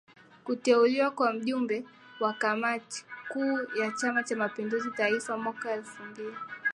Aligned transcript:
kuteuliwa 0.45 1.11
kuwa 1.11 1.33
Mjumbe 1.33 1.83
wa 2.19 2.33
Kamati 2.33 3.05
Kuu 3.29 3.57
ya 3.79 3.91
Chama 4.01 4.23
cha 4.23 4.35
mapinduzi 4.35 4.91
Taifa 4.91 5.37
mwaka 5.37 5.73
elfu 5.73 6.03
mbili 6.03 6.35